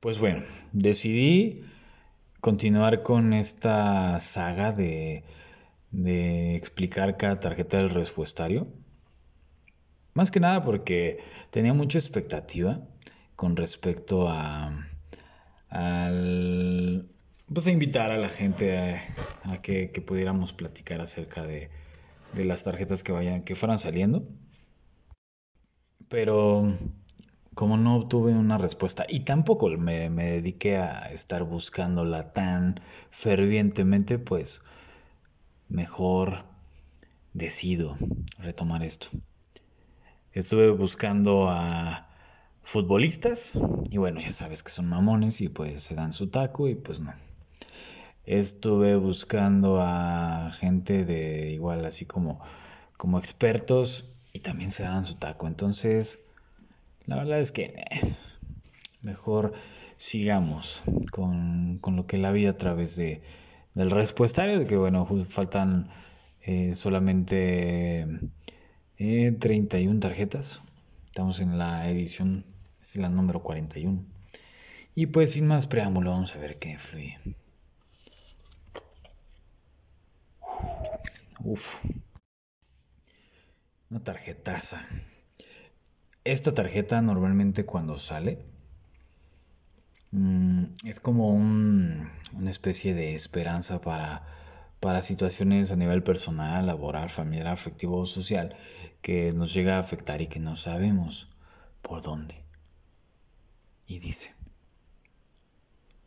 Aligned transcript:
Pues 0.00 0.18
bueno, 0.18 0.44
decidí 0.72 1.64
continuar 2.40 3.02
con 3.02 3.32
esta 3.32 4.20
saga 4.20 4.72
de, 4.72 5.24
de 5.90 6.54
explicar 6.56 7.16
cada 7.16 7.40
tarjeta 7.40 7.78
del 7.78 7.90
respuestario. 7.90 8.68
Más 10.14 10.30
que 10.30 10.40
nada 10.40 10.62
porque 10.62 11.18
tenía 11.50 11.74
mucha 11.74 11.98
expectativa 11.98 12.80
con 13.36 13.56
respecto 13.56 14.28
a 14.28 14.86
al 15.68 17.08
pues 17.52 17.66
a 17.66 17.70
invitar 17.70 18.10
a 18.10 18.16
la 18.16 18.28
gente 18.28 18.78
a, 19.44 19.62
que, 19.62 19.90
que, 19.92 20.00
pudiéramos 20.00 20.52
platicar 20.52 21.00
acerca 21.00 21.44
de, 21.44 21.70
de 22.34 22.44
las 22.44 22.64
tarjetas 22.64 23.02
que 23.04 23.12
vayan 23.12 23.42
que 23.42 23.56
fueran 23.56 23.78
saliendo 23.78 24.26
pero 26.08 26.66
como 27.56 27.78
no 27.78 27.96
obtuve 27.96 28.32
una 28.32 28.58
respuesta 28.58 29.06
y 29.08 29.20
tampoco 29.20 29.70
me, 29.70 30.10
dediqué 30.10 30.76
a 30.76 31.10
estar 31.10 31.42
buscándola 31.44 32.34
tan 32.34 32.82
fervientemente, 33.10 34.18
pues 34.18 34.60
mejor 35.66 36.44
decido 37.32 37.96
retomar 38.36 38.82
esto. 38.82 39.06
Estuve 40.32 40.68
buscando 40.68 41.48
a 41.48 42.10
futbolistas 42.62 43.58
y 43.88 43.96
bueno, 43.96 44.20
ya 44.20 44.32
sabes 44.32 44.62
que 44.62 44.70
son 44.70 44.90
mamones 44.90 45.40
y 45.40 45.48
pues 45.48 45.82
se 45.82 45.94
dan 45.94 46.12
su 46.12 46.28
taco 46.28 46.68
y 46.68 46.74
pues 46.74 47.00
no. 47.00 47.14
Estuve 48.26 48.96
buscando 48.96 49.80
a 49.80 50.52
gente 50.60 51.06
de 51.06 51.52
igual 51.52 51.86
así 51.86 52.04
como 52.04 52.38
como 52.98 53.18
expertos 53.18 54.12
y 54.34 54.40
también 54.40 54.72
se 54.72 54.82
dan 54.82 55.06
su 55.06 55.14
taco. 55.14 55.46
Entonces, 55.46 56.25
la 57.06 57.16
verdad 57.16 57.40
es 57.40 57.52
que 57.52 57.74
eh, 57.76 58.16
mejor 59.00 59.52
sigamos 59.96 60.82
con, 61.10 61.80
lo 61.82 62.06
que 62.06 62.18
la 62.18 62.32
vida 62.32 62.50
a 62.50 62.56
través 62.56 62.96
de, 62.96 63.22
del 63.74 63.90
respuestario, 63.90 64.58
de 64.58 64.66
que 64.66 64.76
bueno, 64.76 65.06
faltan 65.28 65.88
eh, 66.42 66.74
solamente 66.74 68.06
31 68.98 69.96
eh, 69.96 70.00
tarjetas. 70.00 70.60
Estamos 71.06 71.40
en 71.40 71.58
la 71.58 71.88
edición, 71.88 72.44
es 72.82 72.96
la 72.96 73.08
número 73.08 73.42
41. 73.42 74.04
Y 74.94 75.06
pues 75.06 75.32
sin 75.32 75.46
más 75.46 75.66
preámbulo, 75.66 76.10
vamos 76.10 76.34
a 76.34 76.38
ver 76.38 76.58
qué 76.58 76.78
fluye. 76.78 77.18
Uf. 81.44 81.84
Una 83.90 84.02
tarjetaza. 84.02 84.84
Esta 86.26 86.52
tarjeta 86.52 87.00
normalmente 87.02 87.64
cuando 87.64 88.00
sale 88.00 88.44
mm, 90.10 90.64
es 90.84 90.98
como 90.98 91.30
una 91.30 92.50
especie 92.50 92.94
de 92.94 93.14
esperanza 93.14 93.80
para, 93.80 94.26
para 94.80 95.02
situaciones 95.02 95.70
a 95.70 95.76
nivel 95.76 96.02
personal, 96.02 96.66
laboral, 96.66 97.10
familiar, 97.10 97.46
afectivo 97.46 97.98
o 97.98 98.06
social 98.06 98.56
que 99.02 99.30
nos 99.30 99.54
llega 99.54 99.76
a 99.76 99.78
afectar 99.78 100.20
y 100.20 100.26
que 100.26 100.40
no 100.40 100.56
sabemos 100.56 101.28
por 101.80 102.02
dónde. 102.02 102.42
Y 103.86 104.00
dice, 104.00 104.34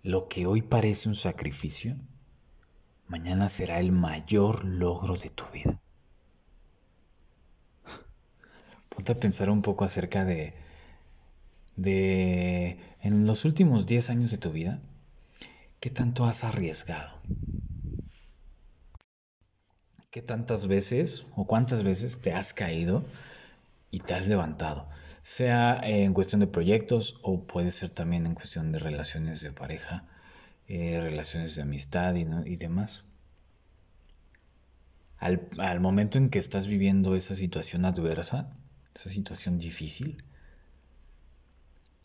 lo 0.03 0.27
que 0.27 0.45
hoy 0.47 0.61
parece 0.61 1.07
un 1.07 1.15
sacrificio, 1.15 1.95
mañana 3.07 3.47
será 3.47 3.79
el 3.79 3.93
mayor 3.93 4.65
logro 4.65 5.15
de 5.15 5.29
tu 5.29 5.45
vida. 5.53 5.78
Ponte 9.09 9.19
a 9.19 9.21
pensar 9.21 9.49
un 9.49 9.63
poco 9.63 9.85
acerca 9.85 10.23
de, 10.23 10.53
de, 11.75 12.77
en 13.01 13.25
los 13.25 13.43
últimos 13.43 13.87
10 13.87 14.11
años 14.11 14.29
de 14.29 14.37
tu 14.37 14.51
vida, 14.51 14.81
¿qué 15.79 15.89
tanto 15.89 16.25
has 16.25 16.43
arriesgado? 16.43 17.17
¿Qué 20.11 20.21
tantas 20.21 20.67
veces 20.67 21.25
o 21.35 21.47
cuántas 21.47 21.81
veces 21.83 22.19
te 22.19 22.33
has 22.33 22.53
caído 22.53 23.03
y 23.89 23.99
te 24.01 24.13
has 24.13 24.27
levantado? 24.27 24.87
Sea 25.23 25.81
en 25.83 26.13
cuestión 26.13 26.39
de 26.39 26.47
proyectos 26.47 27.19
o 27.23 27.41
puede 27.47 27.71
ser 27.71 27.89
también 27.89 28.27
en 28.27 28.35
cuestión 28.35 28.71
de 28.71 28.77
relaciones 28.77 29.41
de 29.41 29.51
pareja, 29.51 30.07
eh, 30.67 30.99
relaciones 31.01 31.55
de 31.55 31.63
amistad 31.63 32.13
y, 32.13 32.27
y 32.45 32.55
demás. 32.57 33.03
Al, 35.17 35.49
al, 35.57 35.79
momento 35.79 36.17
en 36.19 36.29
que 36.29 36.39
estás 36.39 36.67
viviendo 36.67 37.15
esa 37.15 37.35
situación 37.35 37.85
adversa, 37.85 38.55
esa 38.99 39.09
situación 39.09 39.57
difícil, 39.57 40.21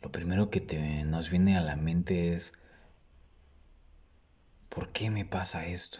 lo 0.00 0.12
primero 0.12 0.48
que 0.48 0.60
te, 0.60 1.04
nos 1.04 1.28
viene 1.28 1.56
a 1.56 1.60
la 1.60 1.74
mente 1.74 2.32
es, 2.32 2.52
¿por 4.68 4.92
qué 4.92 5.10
me 5.10 5.24
pasa 5.24 5.66
esto? 5.66 5.98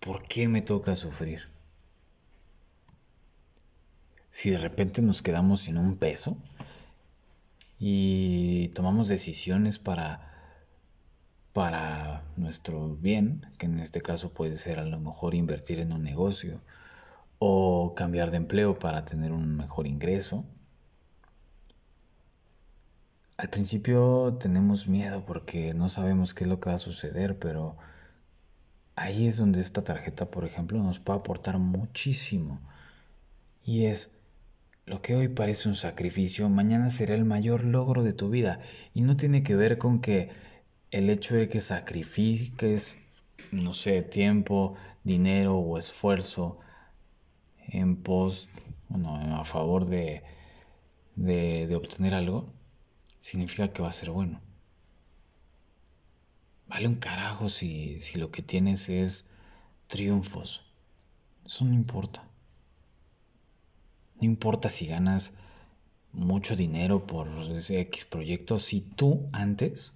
¿Por 0.00 0.26
qué 0.26 0.48
me 0.48 0.60
toca 0.60 0.96
sufrir? 0.96 1.42
Si 4.32 4.50
de 4.50 4.58
repente 4.58 5.02
nos 5.02 5.22
quedamos 5.22 5.60
sin 5.60 5.78
un 5.78 5.96
peso 5.98 6.36
y 7.78 8.70
tomamos 8.70 9.06
decisiones 9.06 9.78
para 9.78 10.32
para 11.52 12.22
nuestro 12.36 12.96
bien, 12.96 13.46
que 13.56 13.64
en 13.64 13.78
este 13.78 14.02
caso 14.02 14.34
puede 14.34 14.56
ser 14.56 14.78
a 14.78 14.84
lo 14.84 14.98
mejor 15.00 15.34
invertir 15.34 15.78
en 15.78 15.92
un 15.92 16.02
negocio 16.02 16.60
o 17.38 17.94
cambiar 17.94 18.30
de 18.30 18.38
empleo 18.38 18.78
para 18.78 19.04
tener 19.04 19.32
un 19.32 19.56
mejor 19.56 19.86
ingreso. 19.86 20.44
Al 23.36 23.50
principio 23.50 24.36
tenemos 24.40 24.88
miedo 24.88 25.24
porque 25.26 25.74
no 25.74 25.88
sabemos 25.88 26.32
qué 26.32 26.44
es 26.44 26.50
lo 26.50 26.58
que 26.58 26.70
va 26.70 26.76
a 26.76 26.78
suceder, 26.78 27.38
pero 27.38 27.76
ahí 28.94 29.26
es 29.26 29.36
donde 29.36 29.60
esta 29.60 29.84
tarjeta, 29.84 30.30
por 30.30 30.44
ejemplo, 30.44 30.82
nos 30.82 30.98
puede 30.98 31.18
aportar 31.18 31.58
muchísimo. 31.58 32.60
Y 33.64 33.86
es 33.86 34.16
lo 34.86 35.02
que 35.02 35.14
hoy 35.14 35.28
parece 35.28 35.68
un 35.68 35.76
sacrificio, 35.76 36.48
mañana 36.48 36.90
será 36.90 37.14
el 37.14 37.24
mayor 37.24 37.64
logro 37.64 38.02
de 38.02 38.14
tu 38.14 38.30
vida. 38.30 38.60
Y 38.94 39.02
no 39.02 39.16
tiene 39.16 39.42
que 39.42 39.56
ver 39.56 39.76
con 39.78 40.00
que 40.00 40.30
el 40.90 41.10
hecho 41.10 41.34
de 41.34 41.48
que 41.48 41.60
sacrifiques, 41.60 42.98
no 43.52 43.74
sé, 43.74 44.02
tiempo, 44.02 44.76
dinero 45.04 45.56
o 45.58 45.78
esfuerzo 45.78 46.58
en 47.68 47.96
pos, 47.96 48.48
bueno, 48.88 49.40
a 49.40 49.44
favor 49.44 49.86
de, 49.86 50.22
de, 51.16 51.74
obtener 51.74 52.14
algo, 52.14 52.52
significa 53.20 53.72
que 53.72 53.82
va 53.82 53.88
a 53.88 53.92
ser 53.92 54.10
bueno. 54.10 54.40
Vale 56.68 56.88
un 56.88 56.96
carajo 56.96 57.48
si, 57.48 58.00
si 58.00 58.18
lo 58.18 58.30
que 58.30 58.42
tienes 58.42 58.88
es 58.88 59.26
triunfos. 59.86 60.62
Eso 61.44 61.64
no 61.64 61.74
importa. 61.74 62.24
No 64.20 64.26
importa 64.26 64.68
si 64.68 64.86
ganas 64.86 65.34
mucho 66.12 66.56
dinero 66.56 67.06
por 67.06 67.28
ese 67.52 67.80
X 67.80 68.04
proyecto, 68.04 68.58
si 68.58 68.80
tú 68.80 69.28
antes 69.32 69.92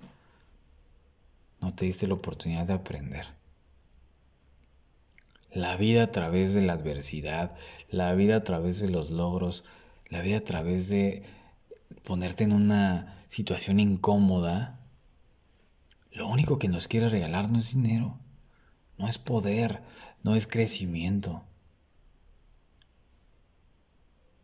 no 1.61 1.75
te 1.75 1.87
diste 1.87 2.07
la 2.07 2.15
oportunidad 2.15 2.67
de 2.67 2.75
aprender 2.75 3.40
la 5.53 5.77
vida 5.77 6.05
a 6.05 6.13
través 6.13 6.55
de 6.55 6.63
la 6.63 6.75
adversidad, 6.75 7.57
la 7.89 8.15
vida 8.15 8.37
a 8.37 8.45
través 8.45 8.81
de 8.81 8.89
los 8.89 9.11
logros, 9.11 9.65
la 10.09 10.21
vida 10.21 10.39
a 10.39 10.45
través 10.45 10.89
de 10.89 11.25
ponerte 12.05 12.45
en 12.45 12.53
una 12.53 13.25
situación 13.29 13.81
incómoda, 13.81 14.81
lo 16.13 16.29
único 16.29 16.59
que 16.59 16.69
nos 16.69 16.89
quiere 16.89 17.09
regalar 17.09 17.51
no 17.51 17.59
es 17.59 17.75
dinero, 17.75 18.19
no 18.99 19.09
es 19.09 19.19
poder, 19.19 19.83
no 20.23 20.35
es 20.35 20.47
crecimiento, 20.47 21.45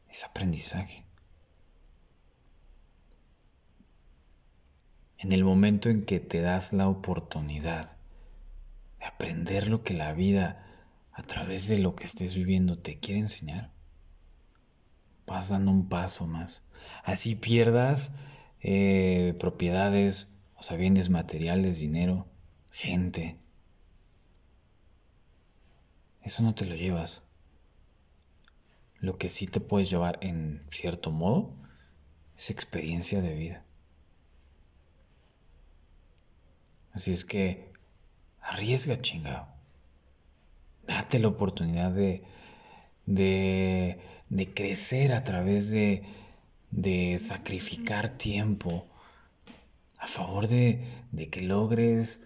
es 0.08 0.24
aprendizaje. 0.24 1.04
En 5.18 5.32
el 5.32 5.44
momento 5.44 5.88
en 5.88 6.04
que 6.04 6.20
te 6.20 6.40
das 6.40 6.72
la 6.72 6.88
oportunidad 6.88 7.96
de 8.98 9.06
aprender 9.06 9.68
lo 9.68 9.82
que 9.82 9.94
la 9.94 10.12
vida 10.12 10.65
a 11.16 11.22
través 11.22 11.66
de 11.66 11.78
lo 11.78 11.96
que 11.96 12.04
estés 12.04 12.34
viviendo 12.34 12.78
te 12.78 12.98
quiere 12.98 13.20
enseñar. 13.20 13.72
Vas 15.26 15.48
dando 15.48 15.70
un 15.70 15.88
paso 15.88 16.26
más. 16.26 16.62
Así 17.04 17.34
pierdas 17.34 18.10
eh, 18.60 19.34
propiedades, 19.40 20.36
o 20.56 20.62
sea, 20.62 20.76
bienes 20.76 21.08
materiales, 21.08 21.78
dinero, 21.78 22.28
gente. 22.70 23.38
Eso 26.22 26.42
no 26.42 26.54
te 26.54 26.66
lo 26.66 26.74
llevas. 26.74 27.22
Lo 28.98 29.16
que 29.16 29.30
sí 29.30 29.46
te 29.46 29.60
puedes 29.60 29.88
llevar 29.88 30.18
en 30.20 30.66
cierto 30.70 31.10
modo 31.10 31.56
es 32.36 32.50
experiencia 32.50 33.22
de 33.22 33.34
vida. 33.34 33.64
Así 36.92 37.10
es 37.10 37.24
que 37.24 37.72
arriesga 38.40 39.00
chingado 39.00 39.55
date 40.86 41.18
la 41.18 41.28
oportunidad 41.28 41.90
de, 41.90 42.22
de, 43.06 44.54
crecer 44.54 45.12
a 45.12 45.24
través 45.24 45.70
de, 45.70 46.04
de 46.70 47.18
sacrificar 47.18 48.10
tiempo, 48.10 48.86
a 49.98 50.06
favor 50.08 50.48
de, 50.48 50.84
de 51.12 51.28
que 51.30 51.42
logres, 51.42 52.24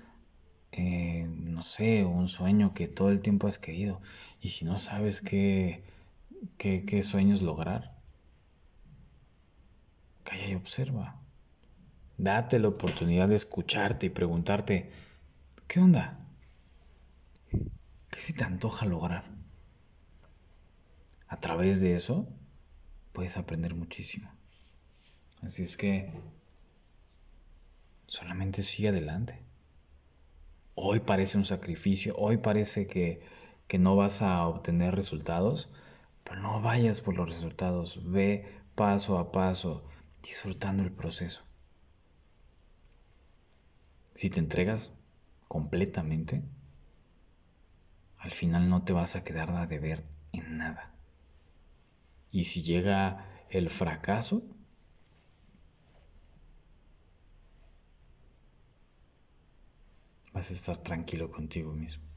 eh, 0.73 1.27
no 1.29 1.63
sé, 1.63 2.05
un 2.05 2.29
sueño 2.29 2.75
que 2.75 2.89
todo 2.89 3.11
el 3.11 3.23
tiempo 3.23 3.47
has 3.47 3.59
querido. 3.59 4.01
Y 4.41 4.49
si 4.49 4.65
no 4.65 4.77
sabes 4.79 5.21
qué, 5.21 5.83
qué, 6.59 6.85
qué 6.85 7.03
sueños 7.03 7.43
lograr, 7.43 7.95
calla 10.25 10.49
y 10.49 10.55
observa. 10.55 11.17
Date 12.19 12.59
la 12.59 12.69
oportunidad 12.69 13.29
de 13.29 13.37
escucharte 13.37 14.07
y 14.07 14.11
preguntarte, 14.11 14.91
¿qué 15.67 15.81
onda? 15.81 16.20
¿Qué 18.11 18.21
se 18.21 18.33
te 18.33 18.45
antoja 18.45 18.87
lograr? 18.87 19.25
A 21.29 21.39
través 21.39 21.81
de 21.81 21.95
eso 21.95 22.29
puedes 23.13 23.37
aprender 23.37 23.75
muchísimo. 23.75 24.31
Así 25.43 25.63
es 25.63 25.77
que 25.77 26.13
solamente 28.07 28.63
sigue 28.63 28.89
adelante. 28.89 29.43
Hoy 30.75 31.01
parece 31.01 31.39
un 31.39 31.45
sacrificio, 31.45 32.15
hoy 32.17 32.39
parece 32.39 32.87
que, 32.87 33.23
que 33.69 33.79
no 33.79 33.97
vas 33.97 34.23
a 34.23 34.47
obtener 34.47 34.95
resultados, 34.95 35.71
pero 36.25 36.41
no 36.41 36.61
vayas 36.61 37.01
por 37.01 37.17
los 37.17 37.29
resultados, 37.29 38.01
ve 38.11 38.61
paso 38.75 39.19
a 39.19 39.31
paso, 39.31 39.85
disfrutando 40.23 40.83
el 40.83 40.93
proceso. 40.93 41.43
Si 44.15 44.31
te 44.31 44.41
entregas 44.41 44.93
completamente, 45.49 46.43
al 48.21 48.31
final 48.33 48.69
no 48.69 48.83
te 48.85 48.93
vas 48.93 49.17
a 49.17 49.25
quedar 49.25 49.51
a 49.51 49.67
deber 49.67 50.05
en 50.33 50.59
nada. 50.59 50.93
Y 52.33 52.45
si 52.45 52.63
llega 52.63 53.27
el 53.49 53.71
fracaso, 53.71 54.43
vas 60.33 60.51
a 60.51 60.55
estar 60.55 60.79
tranquilo 60.79 61.31
contigo 61.31 61.73
mismo. 61.73 62.10